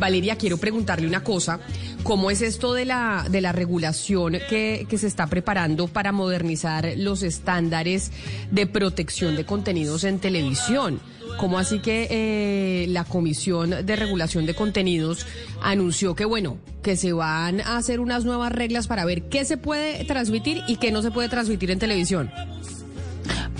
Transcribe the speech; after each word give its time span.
Valeria, 0.00 0.36
quiero 0.36 0.56
preguntarle 0.56 1.06
una 1.06 1.22
cosa. 1.22 1.60
¿Cómo 2.02 2.30
es 2.30 2.42
esto 2.42 2.72
de 2.72 2.86
la, 2.86 3.26
de 3.30 3.40
la 3.40 3.52
regulación 3.52 4.38
que, 4.48 4.86
que 4.88 4.98
se 4.98 5.06
está 5.06 5.28
preparando 5.28 5.86
para 5.86 6.10
modernizar 6.10 6.94
los 6.96 7.22
estándares 7.22 8.10
de 8.50 8.66
protección 8.66 9.36
de 9.36 9.44
contenidos 9.44 10.02
en 10.02 10.18
televisión? 10.18 11.00
¿Cómo 11.38 11.58
así 11.58 11.78
que 11.78 12.08
eh, 12.10 12.86
la 12.88 13.04
Comisión 13.04 13.86
de 13.86 13.96
Regulación 13.96 14.46
de 14.46 14.54
Contenidos 14.54 15.26
anunció 15.62 16.14
que, 16.14 16.24
bueno, 16.24 16.58
que 16.82 16.96
se 16.96 17.12
van 17.12 17.60
a 17.60 17.76
hacer 17.76 18.00
unas 18.00 18.24
nuevas 18.24 18.52
reglas 18.52 18.86
para 18.86 19.04
ver 19.04 19.28
qué 19.28 19.44
se 19.44 19.56
puede 19.56 20.04
transmitir 20.04 20.62
y 20.66 20.76
qué 20.76 20.90
no 20.90 21.02
se 21.02 21.10
puede 21.10 21.28
transmitir 21.28 21.70
en 21.70 21.78
televisión? 21.78 22.30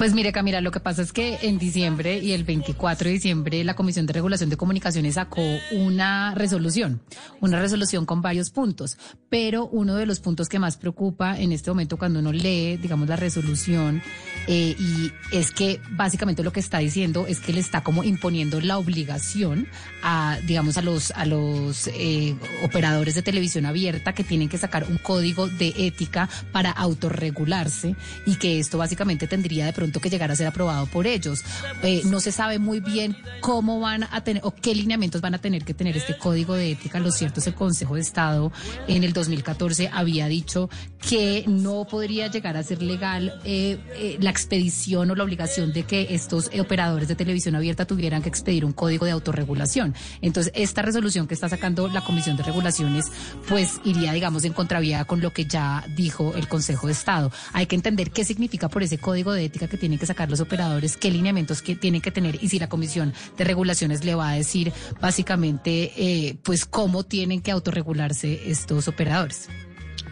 Pues 0.01 0.15
mire, 0.15 0.33
Camila, 0.33 0.63
lo 0.63 0.71
que 0.71 0.81
pasa 0.81 1.03
es 1.03 1.13
que 1.13 1.41
en 1.43 1.59
diciembre 1.59 2.21
y 2.21 2.33
el 2.33 2.45
24 2.45 3.05
de 3.05 3.13
diciembre 3.13 3.63
la 3.65 3.75
Comisión 3.75 4.07
de 4.07 4.15
Regulación 4.15 4.49
de 4.49 4.57
Comunicaciones 4.57 5.17
sacó 5.17 5.43
una 5.73 6.35
resolución, 6.35 7.03
una 7.43 7.61
resolución 7.61 8.07
con 8.07 8.23
varios 8.23 8.49
puntos, 8.49 8.97
pero 9.29 9.67
uno 9.67 9.97
de 9.97 10.07
los 10.07 10.21
puntos 10.21 10.49
que 10.49 10.59
más 10.59 10.79
preocupa 10.79 11.39
en 11.39 11.53
este 11.53 11.71
momento 11.71 11.99
cuando 11.99 12.21
uno 12.21 12.33
lee, 12.33 12.79
digamos, 12.79 13.11
la 13.11 13.17
resolución, 13.17 14.01
eh, 14.47 14.75
y 14.79 15.13
es 15.33 15.51
que 15.51 15.83
básicamente 15.91 16.43
lo 16.43 16.51
que 16.51 16.61
está 16.61 16.79
diciendo 16.79 17.27
es 17.27 17.41
que 17.41 17.53
le 17.53 17.61
está 17.61 17.83
como 17.83 18.03
imponiendo 18.03 18.59
la 18.63 18.79
obligación 18.79 19.69
a, 20.03 20.39
digamos, 20.47 20.79
a 20.79 20.83
los, 20.83 21.11
a 21.11 21.27
los 21.27 21.89
eh, 21.89 22.35
operadores 22.65 23.17
de 23.17 23.21
televisión 23.21 23.67
abierta 23.67 24.15
que 24.15 24.25
tienen 24.25 24.49
que 24.49 24.57
sacar 24.57 24.87
un 24.89 24.97
código 24.97 25.47
de 25.47 25.75
ética 25.77 26.31
para 26.53 26.71
autorregularse 26.71 27.97
y 28.25 28.37
que 28.37 28.59
esto 28.59 28.79
básicamente 28.79 29.27
tendría 29.27 29.67
de 29.67 29.75
pronto 29.75 29.90
que 29.99 30.11
llegar 30.11 30.31
a 30.31 30.37
ser 30.37 30.47
aprobado 30.47 30.87
por 30.87 31.07
ellos. 31.07 31.43
Eh, 31.83 32.03
no 32.05 32.21
se 32.21 32.31
sabe 32.31 32.59
muy 32.61 32.79
bien 32.81 33.17
cómo 33.41 33.81
van 33.81 34.05
a 34.05 34.23
tener 34.23 34.43
o 34.45 34.55
qué 34.55 34.75
lineamientos 34.75 35.21
van 35.21 35.35
a 35.35 35.39
tener 35.39 35.65
que 35.65 35.75
tener 35.75 35.97
este 35.97 36.17
código 36.17 36.55
de 36.55 36.71
ética. 36.71 37.01
Lo 37.01 37.11
cierto 37.11 37.41
es 37.41 37.47
el 37.47 37.55
Consejo 37.55 37.95
de 37.95 38.03
Estado 38.03 38.53
en 38.87 39.05
el 39.05 39.13
2014 39.13 39.91
había 39.93 40.29
dicho 40.29 40.69
que 41.09 41.45
no 41.47 41.87
podría 41.87 42.29
llegar 42.29 42.57
a 42.57 42.63
ser 42.63 42.83
legal 42.83 43.41
eh, 43.45 43.79
eh, 43.95 44.17
la 44.21 44.31
expedición 44.31 45.11
o 45.11 45.15
la 45.15 45.25
obligación 45.25 45.73
de 45.73 45.85
que 45.85 46.09
estos 46.11 46.51
operadores 46.59 47.09
de 47.09 47.15
televisión 47.15 47.55
abierta 47.55 47.87
tuvieran 47.87 48.23
que 48.23 48.29
expedir 48.29 48.65
un 48.65 48.73
código 48.73 49.07
de 49.07 49.13
autorregulación. 49.13 49.95
Entonces, 50.21 50.53
esta 50.55 50.83
resolución 50.83 51.27
que 51.27 51.35
está 51.35 51.49
sacando 51.49 51.89
la 51.89 52.03
Comisión 52.03 52.37
de 52.37 52.43
Regulaciones, 52.43 53.07
pues 53.49 53.81
iría, 53.85 54.13
digamos, 54.13 54.45
en 54.45 54.53
contravía 54.53 55.05
con 55.05 55.21
lo 55.21 55.33
que 55.33 55.47
ya 55.47 55.85
dijo 55.97 56.35
el 56.35 56.49
Consejo 56.49 56.87
de 56.87 56.93
Estado. 56.93 57.33
Hay 57.53 57.67
que 57.67 57.77
entender 57.77 58.11
qué 58.11 58.25
significa 58.25 58.69
por 58.69 58.83
ese 58.83 58.99
código 58.99 59.33
de 59.33 59.45
ética 59.45 59.69
que 59.69 59.79
tienen 59.81 59.99
que 59.99 60.07
sacar 60.07 60.31
los 60.31 60.41
operadores, 60.41 60.97
qué 60.97 61.11
lineamientos 61.11 61.63
que 61.63 61.75
tienen 61.75 62.01
que 62.01 62.13
tener 62.13 62.39
y 62.41 62.49
si 62.49 62.61
la 62.61 62.69
Comisión 62.69 63.13
de 63.37 63.45
Regulaciones 63.45 64.05
le 64.05 64.15
va 64.15 64.31
a 64.31 64.35
decir 64.35 64.73
básicamente, 65.01 65.93
eh, 65.97 66.37
pues 66.45 66.67
cómo 66.67 67.03
tienen 67.03 67.41
que 67.43 67.51
autorregularse 67.51 68.49
estos 68.49 68.87
operadores. 68.87 69.49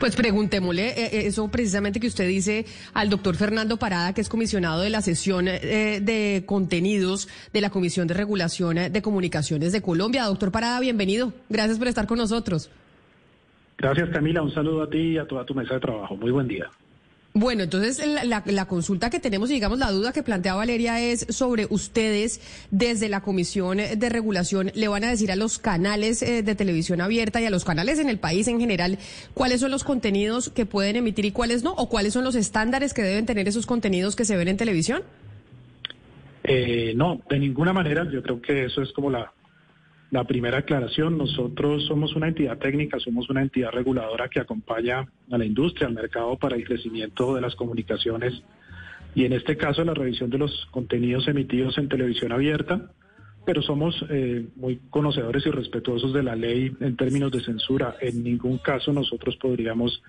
Pues 0.01 0.17
preguntémosle 0.17 0.89
eh, 0.89 0.95
eh, 0.97 1.27
eso 1.27 1.49
precisamente 1.49 2.01
que 2.01 2.07
usted 2.07 2.27
dice 2.27 2.67
al 2.95 3.11
doctor 3.11 3.37
Fernando 3.37 3.79
Parada, 3.79 4.13
que 4.15 4.21
es 4.21 4.29
comisionado 4.29 4.81
de 4.81 4.91
la 4.91 5.03
sesión 5.03 5.45
de 5.47 6.43
contenidos 6.47 7.29
de 7.53 7.61
la 7.61 7.71
Comisión 7.71 8.09
de 8.09 8.15
Regulación 8.15 8.93
de 8.93 9.03
Comunicaciones 9.03 9.73
de 9.73 9.83
Colombia. 9.83 10.25
Doctor 10.25 10.51
Parada, 10.51 10.81
bienvenido. 10.81 11.33
Gracias 11.49 11.79
por 11.79 11.89
estar 11.89 12.07
con 12.07 12.19
nosotros. 12.19 12.71
Gracias, 13.77 14.09
Camila. 14.11 14.43
Un 14.43 14.53
saludo 14.53 14.83
a 14.83 14.91
ti 14.91 14.99
y 14.99 15.19
a 15.19 15.27
toda 15.27 15.45
tu 15.45 15.55
mesa 15.55 15.75
de 15.75 15.81
trabajo. 15.81 16.17
Muy 16.17 16.31
buen 16.31 16.49
día. 16.49 16.69
Bueno, 17.39 17.63
entonces 17.63 18.03
la, 18.25 18.65
consulta 18.67 19.11
que 19.11 19.21
tenemos 19.21 19.49
y 19.49 19.55
digamos 19.55 19.79
la 19.79 19.93
duda 19.93 20.13
que 20.13 20.25
plantea 20.25 20.57
Valeria 20.57 21.01
es 21.01 21.25
sobre 21.29 21.69
ustedes 21.71 22.41
desde 22.73 23.09
la 23.09 23.21
Comisión 23.21 23.77
de 23.79 24.09
Regulación 24.09 24.73
le 24.75 24.89
van 24.89 25.05
a 25.05 25.11
decir 25.11 25.31
a 25.31 25.37
los 25.37 25.61
canales 25.61 26.21
eh, 26.23 26.43
de 26.43 26.55
televisión 26.57 27.01
abierta 27.01 27.41
y 27.41 27.45
a 27.45 27.51
los 27.51 27.65
canales 27.65 28.01
en 28.01 28.09
el 28.09 28.19
país 28.19 28.49
en 28.49 28.59
general 28.59 28.99
cuáles 29.35 29.61
son 29.61 29.71
los 29.71 29.85
contenidos 29.85 30.51
que 30.51 30.67
pueden 30.67 30.97
emitir 30.97 31.27
y 31.27 31.31
cuáles 31.31 31.63
no 31.63 31.75
o 31.75 31.89
cuáles 31.89 32.13
son 32.13 32.25
los 32.25 32.35
estándares 32.35 32.93
que 32.93 33.03
deben 33.03 33.25
tener 33.25 33.47
esos 33.47 33.67
contenidos 33.67 34.17
que 34.17 34.25
se 34.25 34.37
ven 34.37 34.49
en 34.49 34.57
televisión. 34.57 35.05
Eh, 36.43 36.93
no, 36.97 37.21
de 37.31 37.39
ninguna 37.39 37.73
manera. 37.73 38.05
Yo 38.11 38.21
creo 38.21 38.43
que 38.43 38.65
eso 38.65 38.83
es 38.83 38.91
como 38.93 39.11
la, 39.11 39.33
la 40.11 40.25
primera 40.25 40.59
aclaración, 40.59 41.19
nosotros 41.19 41.85
somos 41.87 42.17
una 42.17 42.29
entidad 42.29 42.59
técnica, 42.59 42.99
somos 42.99 43.29
una 43.29 43.43
entidad 43.43 43.71
reguladora 43.71 44.29
que 44.29 44.41
acompaña 44.41 45.07
a 45.31 45.39
la 45.39 45.45
industria, 45.45 45.87
al 45.87 45.95
mercado 45.95 46.37
para 46.39 46.57
el 46.57 46.65
crecimiento 46.65 47.35
de 47.35 47.43
las 47.43 47.55
comunicaciones 47.55 48.43
y 49.15 49.25
en 49.25 49.33
este 49.33 49.57
caso 49.57 49.85
la 49.85 49.95
revisión 49.95 50.31
de 50.31 50.39
los 50.39 50.67
contenidos 50.71 51.29
emitidos 51.29 51.77
en 51.79 51.89
televisión 51.89 52.33
abierta, 52.33 52.91
pero 53.45 53.63
somos 53.63 54.05
eh, 54.11 54.47
muy 54.57 54.81
conocedores 54.91 55.45
y 55.47 55.51
respetuosos 55.51 56.13
de 56.13 56.23
la 56.23 56.37
ley 56.37 56.73
en 56.81 56.97
términos 56.97 57.33
de 57.33 57.41
censura. 57.41 57.97
En 58.01 58.23
ningún 58.23 58.59
caso 58.59 58.93
nosotros 58.93 59.37
podríamos 59.37 60.03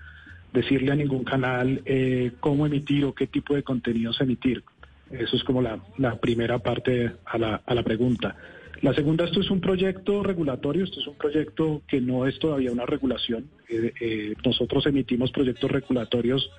decirle 0.52 0.92
a 0.92 0.96
ningún 0.96 1.24
canal 1.24 1.82
eh, 1.84 2.32
cómo 2.40 2.66
emitir 2.66 3.04
o 3.04 3.14
qué 3.14 3.26
tipo 3.26 3.54
de 3.54 3.62
contenidos 3.62 4.20
emitir. 4.20 4.62
Eso 5.10 5.36
es 5.36 5.44
como 5.44 5.60
la, 5.60 5.80
primera 6.20 6.58
parte 6.58 7.12
a 7.24 7.38
la, 7.38 7.62
a 7.66 7.74
la 7.74 7.82
pregunta. 7.82 8.36
La 8.82 8.94
segunda, 8.94 9.24
esto 9.24 9.40
es 9.40 9.50
un 9.50 9.60
proyecto 9.60 10.22
regulatorio, 10.22 10.84
esto 10.84 11.00
es 11.00 11.06
un 11.06 11.16
proyecto 11.16 11.82
que 11.86 12.00
no 12.00 12.26
es 12.26 12.38
todavía 12.38 12.72
una 12.72 12.86
regulación. 12.86 13.50
Eh, 13.68 13.92
eh, 14.00 14.34
nosotros 14.44 14.86
emitimos 14.86 15.30
proyectos 15.32 15.70
regulatorios 15.70 16.50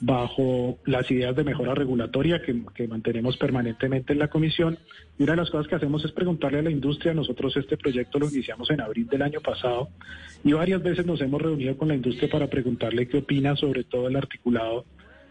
bajo 0.00 0.78
las 0.84 1.10
ideas 1.10 1.34
de 1.34 1.44
mejora 1.44 1.74
regulatoria 1.74 2.42
que, 2.42 2.86
mantenemos 2.86 3.38
permanentemente 3.38 4.12
en 4.12 4.18
la 4.18 4.28
comisión. 4.28 4.78
Y 5.18 5.22
una 5.22 5.32
de 5.32 5.38
las 5.38 5.50
cosas 5.50 5.66
que 5.66 5.76
hacemos 5.76 6.04
es 6.04 6.12
preguntarle 6.12 6.58
a 6.58 6.62
la 6.62 6.70
industria. 6.70 7.14
Nosotros 7.14 7.56
este 7.56 7.78
proyecto 7.78 8.18
lo 8.18 8.28
iniciamos 8.28 8.68
en 8.70 8.82
abril 8.82 9.06
del 9.06 9.22
año 9.22 9.40
pasado 9.40 9.88
y 10.42 10.52
varias 10.52 10.82
veces 10.82 11.06
nos 11.06 11.20
hemos 11.22 11.40
reunido 11.40 11.78
con 11.78 11.88
la 11.88 11.94
industria 11.94 12.28
para 12.28 12.48
preguntarle 12.48 13.08
qué 13.08 13.18
opina 13.18 13.56
sobre 13.56 13.84
todo 13.84 14.08
el 14.08 14.16
articulado 14.16 14.84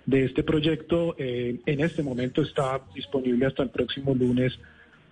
de 0.07 0.25
este 0.25 0.41
proyecto. 0.43 1.15
Eh, 1.19 1.59
en 1.65 1.79
este 1.81 2.01
momento 2.01 2.41
está 2.41 2.81
disponible 2.95 3.45
hasta 3.45 3.61
el 3.61 3.69
próximo 3.69 4.15
lunes 4.15 4.57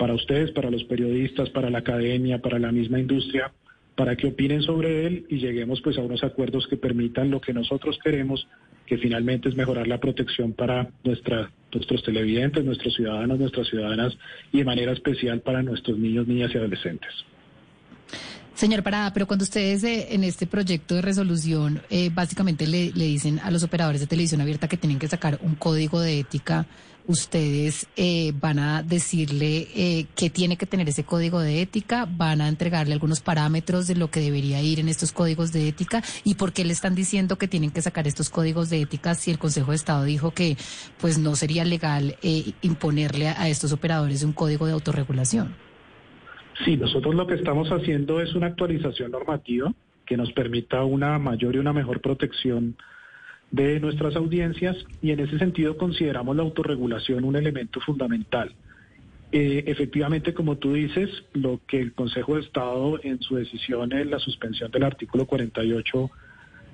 para 0.02 0.16
ustedes, 0.16 0.50
para 0.50 0.72
los 0.72 0.84
periodistas, 0.86 1.52
para 1.52 1.70
la 1.70 1.78
academia, 1.78 2.40
para 2.42 2.58
la 2.58 2.72
misma 2.72 3.00
industria, 3.00 3.52
para 3.96 4.16
que 4.16 4.26
opinen 4.26 4.64
sobre 4.64 5.06
él 5.06 5.28
y 5.30 5.38
lleguemos 5.38 5.80
pues 5.80 5.96
a 6.00 6.02
unos 6.02 6.24
acuerdos 6.24 6.66
que 6.68 6.76
permitan 6.76 7.30
lo 7.30 7.40
que 7.40 7.54
nosotros 7.54 8.00
queremos, 8.04 8.48
que 8.88 8.98
finalmente 8.98 9.48
es 9.48 9.56
mejorar 9.56 9.88
la 9.88 10.00
protección 10.00 10.54
para 10.54 10.90
nuestra, 11.04 11.52
nuestros 11.72 12.02
televidentes, 12.02 12.66
nuestros 12.66 12.96
ciudadanos, 12.96 13.38
nuestras 13.38 13.68
ciudadanas 13.68 14.18
y 14.52 14.58
de 14.58 14.66
manera 14.66 14.92
especial 14.92 15.42
para 15.42 15.62
nuestros 15.62 16.00
niños, 16.00 16.28
niñas 16.28 16.50
y 16.56 16.58
adolescentes. 16.58 17.12
Señor 18.62 18.84
Parada, 18.84 19.12
pero 19.12 19.26
cuando 19.26 19.42
ustedes 19.42 19.84
eh, 19.84 20.10
en 20.12 20.24
este 20.24 20.46
proyecto 20.46 20.94
de 20.94 21.02
resolución 21.02 21.82
eh, 21.90 22.12
básicamente 22.14 22.68
le, 22.68 22.92
dicen 22.92 23.40
a 23.40 23.50
los 23.50 23.64
operadores 23.64 24.02
de 24.02 24.06
televisión 24.06 24.40
abierta 24.40 24.68
que 24.68 24.78
tienen 24.78 25.00
que 25.00 25.08
sacar 25.08 25.40
un 25.42 25.56
código 25.56 26.00
de 26.00 26.20
ética 26.20 26.68
ustedes 27.08 27.88
eh, 27.96 28.34
van 28.40 28.60
a 28.60 28.84
decirle 28.84 29.68
eh, 29.74 30.06
qué 30.14 30.30
tiene 30.30 30.58
que 30.58 30.68
tener 30.68 30.88
ese 30.88 31.04
código 31.04 31.40
de 31.40 31.64
ética, 31.64 32.06
van 32.06 32.40
a 32.40 32.48
entregarle 32.48 32.94
algunos 32.94 33.20
parámetros 33.22 33.88
de 33.88 33.96
lo 33.96 34.12
que 34.12 34.20
debería 34.20 34.62
ir 34.62 34.80
en 34.80 34.90
estos 34.90 35.12
códigos 35.12 35.52
de 35.52 35.68
ética 35.68 36.04
y 36.24 36.36
por 36.36 36.54
qué 36.54 36.64
le 36.64 36.74
están 36.74 36.94
diciendo 36.94 37.40
que 37.40 37.48
tienen 37.48 37.72
que 37.72 37.82
sacar 37.82 38.08
estos 38.08 38.30
códigos 38.30 38.70
de 38.70 38.82
ética 38.82 39.16
si 39.16 39.32
el 39.32 39.40
Consejo 39.40 39.72
de 39.72 39.78
Estado 39.78 40.04
dijo 40.04 40.36
que 40.36 40.56
pues 41.00 41.18
no 41.18 41.36
sería 41.36 41.66
legal 41.66 42.16
eh, 42.22 42.54
imponerle 42.62 43.30
a 43.30 43.50
estos 43.50 43.72
operadores 43.72 44.22
un 44.22 44.34
código 44.34 44.68
de 44.68 44.74
autorregulación. 44.74 45.71
Sí, 46.66 46.78
nosotros 46.78 47.16
lo 47.16 47.28
que 47.28 47.36
estamos 47.36 47.70
haciendo 47.70 48.22
es 48.22 48.36
una 48.36 48.48
actualización 48.48 49.12
normativa 49.12 49.74
que 50.06 50.18
nos 50.18 50.32
permita 50.34 50.84
una 50.84 51.18
mayor 51.20 51.56
y 51.56 51.60
una 51.60 51.74
mejor 51.74 52.02
protección 52.02 52.76
de 53.52 53.80
nuestras 53.80 54.16
audiencias 54.16 54.78
y 55.02 55.12
en 55.12 55.20
ese 55.20 55.38
sentido 55.38 55.78
consideramos 55.78 56.36
la 56.36 56.44
autorregulación 56.44 57.24
un 57.24 57.36
elemento 57.36 57.80
fundamental. 57.82 58.54
Eh, 59.34 59.64
efectivamente, 59.68 60.34
como 60.34 60.58
tú 60.58 60.74
dices, 60.74 61.10
lo 61.34 61.62
que 61.66 61.80
el 61.80 61.94
Consejo 61.94 62.36
de 62.36 62.42
Estado 62.42 63.00
en 63.04 63.22
su 63.22 63.36
decisión 63.36 63.94
en 63.94 64.12
la 64.12 64.20
suspensión 64.20 64.72
del 64.72 64.84
artículo 64.84 65.26
48 65.26 66.12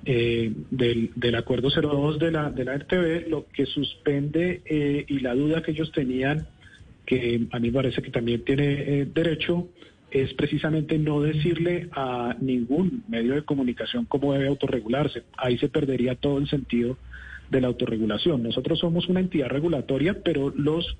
eh, 0.05 0.53
del, 0.71 1.11
del, 1.15 1.35
acuerdo 1.35 1.69
02 1.69 2.17
de 2.17 2.31
la, 2.31 2.49
de 2.49 2.65
la 2.65 2.77
RTV, 2.77 3.29
lo 3.29 3.45
que 3.53 3.65
suspende 3.65 4.61
eh, 4.65 5.05
y 5.07 5.19
la 5.19 5.35
duda 5.35 5.61
que 5.61 5.71
ellos 5.71 5.91
tenían, 5.91 6.47
que 7.07 7.47
a 7.51 7.59
mí 7.59 7.69
me 7.69 7.73
parece 7.73 8.03
que 8.03 8.11
también 8.11 8.43
tiene 8.43 9.05
derecho, 9.05 9.69
es 10.11 10.33
precisamente 10.33 10.97
no 10.99 11.21
decirle 11.21 11.89
a 11.93 12.35
ningún 12.39 13.03
medio 13.07 13.33
de 13.33 13.43
comunicación 13.43 14.05
cómo 14.05 14.33
debe 14.33 14.47
autorregularse. 14.47 15.23
Ahí 15.37 15.57
se 15.57 15.69
perdería 15.69 16.15
todo 16.15 16.37
el 16.37 16.49
sentido 16.49 16.97
de 17.49 17.61
la 17.61 17.67
autorregulación. 17.67 18.43
Nosotros 18.43 18.79
somos 18.79 19.07
una 19.07 19.21
entidad 19.21 19.47
regulatoria, 19.47 20.17
pero 20.23 20.53
los 20.55 20.97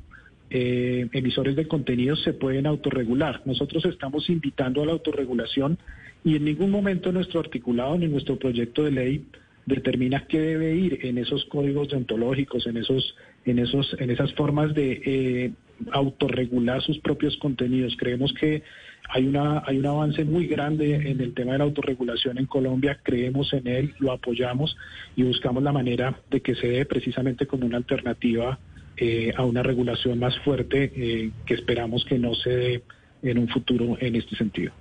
eh, 0.50 1.08
emisores 1.12 1.58
de 1.58 1.68
contenidos 1.68 2.24
se 2.24 2.34
pueden 2.34 2.66
autorregular. 2.68 3.42
Nosotros 3.46 3.86
estamos 3.86 4.30
invitando 4.30 4.82
a 4.82 4.86
la 4.86 4.94
autorregulación 4.94 5.78
y 6.24 6.38
en 6.38 6.46
ningún 6.46 6.72
momento 6.72 7.12
nuestro 7.12 7.42
articulado 7.42 7.98
ni 7.98 8.08
nuestro 8.08 8.38
proyecto 8.38 8.84
de 8.84 8.92
ley 8.92 9.26
determina 9.66 10.26
qué 10.28 10.40
debe 10.40 10.76
ir 10.76 11.00
en 11.06 11.18
esos 11.18 11.44
códigos 11.46 11.90
deontológicos, 11.90 12.66
en 12.68 12.78
esos, 12.78 13.16
en 13.46 13.60
esos, 13.60 13.94
en 14.00 14.10
esas 14.10 14.34
formas 14.34 14.74
de 14.74 15.02
eh, 15.06 15.52
autorregular 15.92 16.82
sus 16.82 17.00
propios 17.00 17.38
contenidos. 17.38 17.96
Creemos 17.98 18.34
que 18.34 18.64
hay, 19.10 19.26
una, 19.26 19.64
hay 19.66 19.78
un 19.78 19.86
avance 19.86 20.24
muy 20.26 20.48
grande 20.48 20.96
en 21.10 21.22
el 21.22 21.34
tema 21.34 21.54
de 21.54 21.60
la 21.60 21.64
autorregulación 21.64 22.38
en 22.38 22.46
Colombia, 22.46 23.00
creemos 23.02 23.54
en 23.54 23.68
él, 23.68 23.94
lo 24.00 24.12
apoyamos 24.12 24.76
y 25.16 25.24
buscamos 25.24 25.64
la 25.64 25.72
manera 25.72 26.20
de 26.30 26.42
que 26.42 26.56
se 26.56 26.68
dé 26.68 26.86
precisamente 26.86 27.48
como 27.48 27.66
una 27.66 27.78
alternativa 27.78 28.60
eh, 28.98 29.32
a 29.36 29.46
una 29.46 29.64
regulación 29.64 30.20
más 30.20 30.38
fuerte 30.40 30.92
eh, 30.96 31.32
que 31.46 31.54
esperamos 31.54 32.04
que 32.06 32.18
no 32.18 32.34
se 32.36 32.50
dé 32.50 32.84
en 33.22 33.38
un 33.38 33.48
futuro 33.48 33.98
en 34.00 34.16
este 34.16 34.36
sentido. 34.36 34.74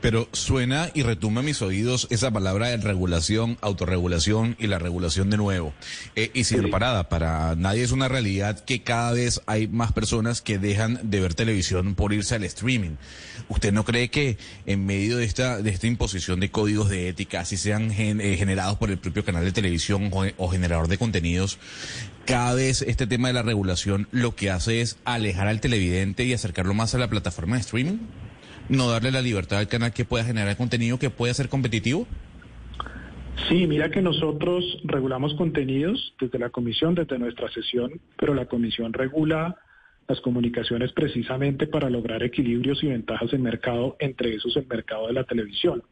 Pero 0.00 0.28
suena 0.32 0.90
y 0.94 1.02
retumba 1.02 1.40
en 1.40 1.46
mis 1.46 1.62
oídos 1.62 2.06
esa 2.10 2.30
palabra 2.30 2.68
de 2.68 2.76
regulación, 2.78 3.58
autorregulación 3.60 4.56
y 4.58 4.66
la 4.66 4.78
regulación 4.78 5.30
de 5.30 5.36
nuevo. 5.36 5.74
Eh, 6.16 6.30
y 6.34 6.44
sin 6.44 6.70
parada, 6.70 7.08
para 7.08 7.54
nadie 7.56 7.82
es 7.82 7.92
una 7.92 8.08
realidad 8.08 8.64
que 8.64 8.82
cada 8.82 9.12
vez 9.12 9.40
hay 9.46 9.68
más 9.68 9.92
personas 9.92 10.40
que 10.40 10.58
dejan 10.58 10.98
de 11.02 11.20
ver 11.20 11.34
televisión 11.34 11.94
por 11.94 12.12
irse 12.12 12.34
al 12.34 12.44
streaming. 12.44 12.96
¿Usted 13.48 13.72
no 13.72 13.84
cree 13.84 14.08
que 14.08 14.38
en 14.66 14.86
medio 14.86 15.16
de 15.16 15.24
esta, 15.24 15.60
de 15.60 15.70
esta 15.70 15.86
imposición 15.86 16.40
de 16.40 16.50
códigos 16.50 16.88
de 16.88 17.08
ética, 17.08 17.40
así 17.40 17.56
sean 17.56 17.90
eh, 17.90 18.36
generados 18.38 18.78
por 18.78 18.90
el 18.90 18.98
propio 18.98 19.24
canal 19.24 19.44
de 19.44 19.52
televisión 19.52 20.10
o 20.12 20.48
generador 20.48 20.88
de 20.88 20.98
contenidos, 20.98 21.58
cada 22.24 22.54
vez 22.54 22.82
este 22.82 23.06
tema 23.06 23.28
de 23.28 23.34
la 23.34 23.42
regulación 23.42 24.08
lo 24.10 24.34
que 24.34 24.50
hace 24.50 24.80
es 24.80 24.96
alejar 25.04 25.46
al 25.46 25.60
televidente 25.60 26.24
y 26.24 26.32
acercarlo 26.32 26.72
más 26.72 26.94
a 26.94 26.98
la 26.98 27.08
plataforma 27.08 27.56
de 27.56 27.60
streaming? 27.60 27.98
No 28.68 28.90
darle 28.90 29.10
la 29.10 29.22
libertad 29.22 29.58
al 29.58 29.68
canal 29.68 29.92
que 29.92 30.04
pueda 30.04 30.24
generar 30.24 30.56
contenido 30.56 30.98
que 30.98 31.10
pueda 31.10 31.34
ser 31.34 31.48
competitivo? 31.48 32.06
Sí, 33.48 33.66
mira 33.66 33.90
que 33.90 34.00
nosotros 34.00 34.64
regulamos 34.84 35.34
contenidos 35.34 36.14
desde 36.20 36.38
la 36.38 36.50
comisión, 36.50 36.94
desde 36.94 37.18
nuestra 37.18 37.50
sesión, 37.50 38.00
pero 38.16 38.32
la 38.32 38.46
comisión 38.46 38.92
regula 38.92 39.56
las 40.08 40.20
comunicaciones 40.20 40.92
precisamente 40.92 41.66
para 41.66 41.90
lograr 41.90 42.22
equilibrios 42.22 42.82
y 42.82 42.88
ventajas 42.88 43.32
en 43.32 43.42
mercado, 43.42 43.96
entre 43.98 44.34
esos 44.34 44.56
el 44.56 44.66
mercado 44.66 45.06
de 45.08 45.14
la 45.14 45.24
televisión. 45.24 45.82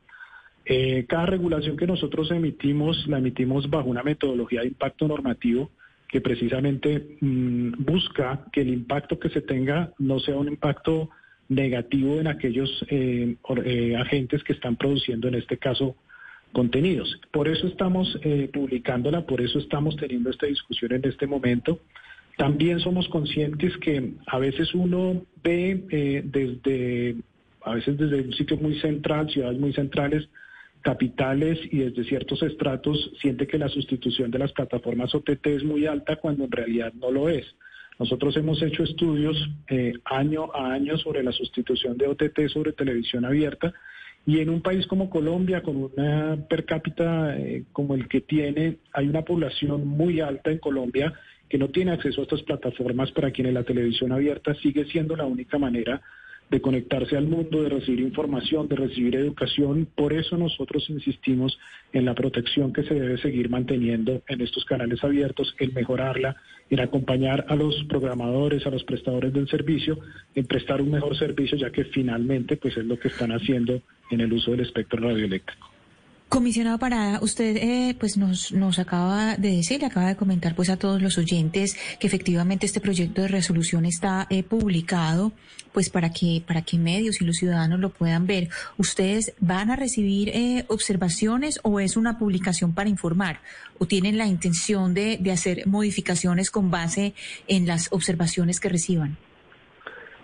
Eh, 0.65 1.07
cada 1.09 1.27
regulación 1.27 1.77
que 1.77 1.87
nosotros 1.87 2.31
emitimos 2.31 3.07
la 3.09 3.19
emitimos 3.19 3.69
bajo 3.69 3.89
una 3.89 4.05
metodología 4.05 4.61
de 4.61 4.69
impacto 4.69 5.09
normativo 5.09 5.71
que 6.09 6.21
precisamente 6.21 7.17
mm, 7.21 7.85
busca 7.85 8.45
que 8.53 8.61
el 8.61 8.69
impacto 8.69 9.19
que 9.19 9.31
se 9.31 9.41
tenga 9.41 9.93
no 9.99 10.21
sea 10.21 10.37
un 10.37 10.47
impacto 10.47 11.11
negativo 11.55 12.21
en 12.21 12.27
aquellos 12.27 12.85
eh, 12.89 13.37
eh, 13.65 13.97
agentes 13.97 14.43
que 14.45 14.53
están 14.53 14.77
produciendo, 14.77 15.29
en 15.29 15.35
este 15.35 15.59
caso, 15.59 15.97
contenidos. 16.53 17.21
Por 17.31 17.49
eso 17.49 17.67
estamos 17.67 18.19
eh, 18.23 18.51
publicándola, 18.53 19.27
por 19.27 19.41
eso 19.41 19.59
estamos 19.59 19.97
teniendo 19.97 20.31
esta 20.31 20.47
discusión 20.47 20.93
en 20.93 21.07
este 21.07 21.27
momento. 21.27 21.81
También 22.37 22.81
somos 22.81 23.09
conscientes 23.09 23.77
que 23.79 24.15
a 24.27 24.39
veces 24.39 24.75
uno 24.75 25.23
ve 25.43 26.23
desde, 26.25 27.17
a 27.63 27.75
veces 27.75 27.99
desde 27.99 28.23
un 28.23 28.33
sitio 28.33 28.57
muy 28.57 28.79
central, 28.81 29.31
ciudades 29.31 29.59
muy 29.59 29.73
centrales, 29.73 30.29
capitales 30.81 31.59
y 31.71 31.79
desde 31.79 32.05
ciertos 32.05 32.43
estratos, 32.43 33.13
siente 33.21 33.47
que 33.47 33.59
la 33.59 33.69
sustitución 33.69 34.31
de 34.31 34.39
las 34.39 34.53
plataformas 34.53 35.15
OTT 35.15 35.47
es 35.47 35.65
muy 35.65 35.87
alta 35.87 36.17
cuando 36.17 36.45
en 36.45 36.51
realidad 36.51 36.93
no 36.95 37.11
lo 37.11 37.29
es. 37.29 37.47
Nosotros 38.03 38.37
hemos 38.37 38.61
hecho 38.61 38.83
estudios 38.83 39.37
eh, 39.69 39.93
año 40.07 40.53
a 40.53 40.73
año 40.73 40.99
sobre 40.99 41.23
la 41.23 41.31
sustitución 41.31 41.97
de 41.97 42.09
OTT 42.09 42.49
sobre 42.49 42.73
televisión 42.73 43.25
abierta 43.25 43.73
y 44.27 44.41
en 44.41 44.51
un 44.51 44.61
país 44.61 44.89
como 44.89 45.09
Colombia, 45.09 45.63
con 45.63 45.77
una 45.77 46.37
per 46.49 46.65
cápita 46.65 47.39
eh, 47.39 47.63
como 47.73 47.95
el 47.95 48.09
que 48.09 48.21
tiene, 48.21 48.79
hay 48.93 49.07
una 49.07 49.23
población 49.23 49.87
muy 49.87 50.19
alta 50.19 50.51
en 50.51 50.59
Colombia 50.59 51.13
que 51.49 51.59
no 51.59 51.69
tiene 51.69 51.93
acceso 51.93 52.23
a 52.23 52.25
estas 52.25 52.43
plataformas 52.43 53.13
para 53.13 53.31
quienes 53.31 53.55
la 53.55 53.63
televisión 53.63 54.11
abierta 54.11 54.53
sigue 54.57 54.85
siendo 54.87 55.15
la 55.15 55.27
única 55.27 55.57
manera 55.59 56.03
de 56.53 56.61
conectarse 56.61 57.17
al 57.17 57.27
mundo, 57.27 57.63
de 57.63 57.71
recibir 57.71 58.01
información, 58.01 58.69
de 58.69 58.77
recibir 58.77 59.17
educación. 59.17 59.89
Por 59.97 60.13
eso 60.13 60.37
nosotros 60.37 60.85
insistimos 60.91 61.59
en 61.95 62.05
la 62.05 62.15
protección 62.15 62.75
que 62.75 62.83
se 62.83 62.93
debe 62.93 63.17
seguir 63.17 63.49
manteniendo 63.49 64.23
en 64.29 64.43
estos 64.43 64.67
canales 64.67 65.03
abiertos, 65.03 65.57
en 65.59 65.73
mejorarla, 65.73 66.37
en 66.69 66.81
acompañar 66.81 67.47
a 67.49 67.57
los 67.57 67.83
programadores, 67.89 68.67
a 68.67 68.71
los 68.71 68.85
prestadores 68.85 69.33
del 69.33 69.49
servicio, 69.49 69.99
en 70.35 70.45
prestar 70.45 70.83
un 70.83 70.91
mejor 70.91 71.17
servicio, 71.17 71.57
ya 71.57 71.71
que 71.71 71.85
finalmente 71.85 72.59
pues 72.59 72.77
es 72.77 72.85
lo 72.85 72.99
que 72.99 73.09
están 73.09 73.33
haciendo 73.33 73.81
en 74.11 74.21
el 74.21 74.31
uso 74.31 74.51
del 74.51 74.61
espectro 74.61 75.01
radioeléctrico. 75.01 75.71
Comisionado 76.33 76.79
Parada, 76.79 77.19
usted 77.21 77.59
eh, 77.59 77.95
pues 78.01 78.17
nos, 78.17 78.53
nos 78.53 78.79
acaba 78.79 79.37
de 79.37 79.55
decir, 79.55 79.85
acaba 79.85 80.09
de 80.09 80.17
comentar 80.17 80.55
pues 80.55 80.71
a 80.71 80.79
todos 80.79 81.03
los 81.03 81.19
oyentes 81.19 81.77
que 82.01 82.07
efectivamente 82.07 82.65
este 82.65 82.81
proyecto 82.81 83.21
de 83.21 83.29
resolución 83.29 83.85
está 83.85 84.27
eh, 84.31 84.43
publicado 84.43 85.33
pues 85.75 85.91
para 85.91 86.11
que 86.11 86.43
para 86.47 86.63
que 86.63 86.79
medios 86.79 87.21
y 87.21 87.27
los 87.27 87.37
ciudadanos 87.37 87.81
lo 87.81 87.91
puedan 87.91 88.27
ver. 88.27 88.49
¿Ustedes 88.79 89.35
van 89.41 89.71
a 89.71 89.77
recibir 89.77 90.31
eh, 90.31 90.65
observaciones 90.69 91.61
o 91.65 91.81
es 91.81 91.99
una 91.99 92.19
publicación 92.19 92.73
para 92.73 92.89
informar? 92.89 93.43
¿O 93.79 93.85
tienen 93.85 94.17
la 94.17 94.27
intención 94.27 94.95
de, 94.95 95.19
de 95.19 95.33
hacer 95.33 95.67
modificaciones 95.67 96.51
con 96.51 96.71
base 96.71 97.13
en 97.47 97.67
las 97.67 97.89
observaciones 97.91 98.59
que 98.59 98.71
reciban? 98.71 99.19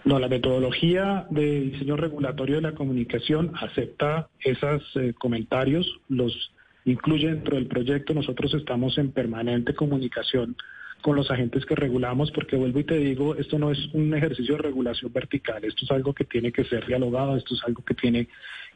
No, 0.09 0.19
la 0.19 0.29
metodología 0.29 1.27
de 1.29 1.61
diseño 1.61 1.95
regulatorio 1.95 2.57
de 2.57 2.63
la 2.63 2.73
comunicación 2.73 3.53
acepta 3.61 4.31
esos 4.41 4.83
eh, 4.95 5.13
comentarios, 5.13 6.01
los 6.09 6.51
incluye 6.87 7.29
dentro 7.29 7.57
del 7.57 7.67
proyecto. 7.67 8.15
Nosotros 8.15 8.55
estamos 8.55 8.97
en 8.97 9.13
permanente 9.13 9.75
comunicación 9.75 10.57
con 11.03 11.15
los 11.15 11.31
agentes 11.31 11.67
que 11.67 11.75
regulamos, 11.75 12.31
porque 12.31 12.57
vuelvo 12.57 12.79
y 12.79 12.85
te 12.85 12.97
digo, 12.97 13.37
esto 13.37 13.59
no 13.59 13.71
es 13.71 13.79
un 13.93 14.15
ejercicio 14.15 14.57
de 14.57 14.63
regulación 14.63 15.13
vertical, 15.13 15.63
esto 15.63 15.85
es 15.85 15.91
algo 15.91 16.15
que 16.15 16.25
tiene 16.25 16.53
que 16.53 16.65
ser 16.65 16.87
dialogado, 16.87 17.37
esto 17.37 17.55
es 17.55 17.63
algo 17.65 17.85
que 17.85 17.93
tiene 17.93 18.29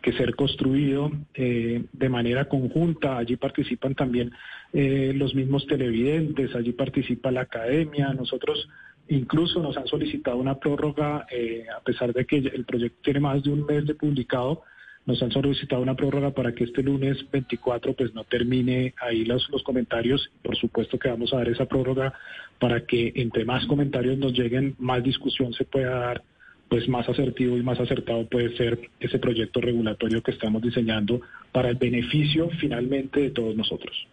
que 0.02 0.12
ser 0.12 0.34
construido 0.34 1.10
eh, 1.32 1.82
de 1.94 2.08
manera 2.10 2.44
conjunta. 2.44 3.16
Allí 3.16 3.36
participan 3.36 3.94
también 3.94 4.32
eh, 4.74 5.14
los 5.16 5.34
mismos 5.34 5.66
televidentes, 5.66 6.54
allí 6.54 6.72
participa 6.72 7.30
la 7.30 7.40
academia. 7.40 8.12
Nosotros 8.12 8.68
Incluso 9.08 9.60
nos 9.60 9.76
han 9.76 9.86
solicitado 9.86 10.36
una 10.36 10.58
prórroga, 10.58 11.26
eh, 11.30 11.66
a 11.74 11.80
pesar 11.80 12.12
de 12.12 12.24
que 12.24 12.36
el 12.36 12.64
proyecto 12.64 12.98
tiene 13.02 13.20
más 13.20 13.42
de 13.42 13.50
un 13.50 13.66
mes 13.66 13.86
de 13.86 13.94
publicado, 13.94 14.62
nos 15.04 15.20
han 15.22 15.32
solicitado 15.32 15.82
una 15.82 15.96
prórroga 15.96 16.30
para 16.30 16.54
que 16.54 16.64
este 16.64 16.82
lunes 16.82 17.18
24 17.30 17.94
pues 17.94 18.14
no 18.14 18.24
termine 18.24 18.94
ahí 19.00 19.24
los, 19.24 19.48
los 19.50 19.62
comentarios. 19.62 20.30
Por 20.42 20.56
supuesto 20.56 20.98
que 20.98 21.08
vamos 21.08 21.32
a 21.32 21.38
dar 21.38 21.48
esa 21.48 21.66
prórroga 21.66 22.14
para 22.58 22.86
que 22.86 23.12
entre 23.16 23.44
más 23.44 23.66
comentarios 23.66 24.16
nos 24.18 24.32
lleguen, 24.32 24.76
más 24.78 25.02
discusión 25.02 25.52
se 25.54 25.64
pueda 25.64 25.90
dar, 25.98 26.22
pues 26.68 26.88
más 26.88 27.08
asertivo 27.08 27.56
y 27.56 27.62
más 27.62 27.80
acertado 27.80 28.26
puede 28.26 28.56
ser 28.56 28.78
ese 29.00 29.18
proyecto 29.18 29.60
regulatorio 29.60 30.22
que 30.22 30.30
estamos 30.30 30.62
diseñando 30.62 31.20
para 31.50 31.68
el 31.70 31.76
beneficio 31.76 32.48
finalmente 32.60 33.20
de 33.20 33.30
todos 33.30 33.56
nosotros. 33.56 34.06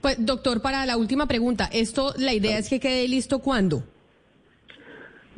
Pues 0.00 0.24
doctor, 0.24 0.62
para 0.62 0.86
la 0.86 0.96
última 0.96 1.26
pregunta, 1.26 1.68
esto 1.72 2.14
la 2.16 2.32
idea 2.32 2.58
es 2.58 2.68
que 2.68 2.78
quede 2.78 3.08
listo 3.08 3.40
cuándo? 3.40 3.82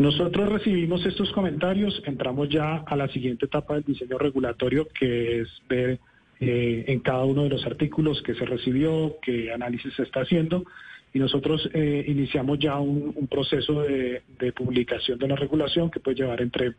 Nosotros 0.01 0.49
recibimos 0.49 1.05
estos 1.05 1.31
comentarios, 1.33 2.03
entramos 2.07 2.49
ya 2.49 2.77
a 2.87 2.97
la 2.97 3.07
siguiente 3.09 3.45
etapa 3.45 3.75
del 3.75 3.85
diseño 3.85 4.17
regulatorio, 4.17 4.89
que 4.99 5.43
es 5.43 5.49
ver 5.69 6.01
eh, 6.41 6.87
en 6.89 7.01
cada 7.01 7.27
uno 7.27 7.43
de 7.43 7.51
los 7.51 7.67
artículos 7.67 8.23
que 8.23 8.35
se 8.35 8.47
recibió, 8.47 9.19
qué 9.21 9.53
análisis 9.53 9.93
se 9.93 10.05
está 10.05 10.23
haciendo, 10.23 10.65
y 11.13 11.19
nosotros 11.19 11.69
eh, 11.75 12.03
iniciamos 12.09 12.59
ya 12.59 12.79
un, 12.79 13.13
proceso 13.31 13.83
de, 13.83 14.23
publicación 14.57 15.19
de 15.19 15.29
la 15.29 15.37
regulación 15.37 15.91
que 15.91 16.01
puede 16.01 16.17
llevar 16.17 16.41
entre 16.41 16.73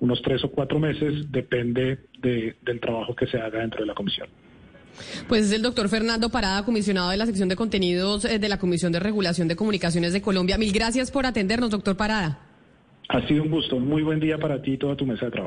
unos 0.00 0.20
tres 0.20 0.44
o 0.44 0.50
cuatro 0.50 0.78
meses, 0.78 1.32
depende 1.32 2.00
del 2.20 2.80
trabajo 2.80 3.16
que 3.16 3.26
se 3.26 3.38
haga 3.38 3.60
dentro 3.60 3.80
de 3.80 3.86
la 3.86 3.94
comisión. 3.94 4.28
Pues 5.28 5.46
es 5.46 5.52
el 5.52 5.62
doctor 5.62 5.88
Fernando 5.88 6.28
Parada, 6.28 6.62
comisionado 6.62 7.08
de 7.08 7.16
la 7.16 7.24
sección 7.24 7.48
de 7.48 7.56
contenidos 7.56 8.26
eh, 8.26 8.38
de 8.38 8.48
la 8.50 8.58
Comisión 8.58 8.92
de 8.92 9.00
Regulación 9.00 9.48
de 9.48 9.56
Comunicaciones 9.56 10.12
de 10.12 10.20
Colombia. 10.20 10.58
Mil 10.58 10.72
gracias 10.72 11.10
por 11.10 11.24
atendernos, 11.24 11.70
doctor 11.70 11.96
Parada. 11.96 12.45
Ha 13.08 13.26
sido 13.26 13.42
un 13.42 13.50
gusto. 13.50 13.78
Muy 13.78 14.02
buen 14.02 14.20
día 14.20 14.38
para 14.38 14.60
ti 14.60 14.72
y 14.72 14.76
toda 14.78 14.96
tu 14.96 15.06
mesa 15.06 15.26
de 15.26 15.32
trabajo. 15.32 15.44